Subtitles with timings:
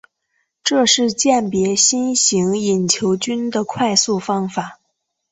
[0.63, 4.79] 这是鉴别新型隐球菌的快速方法。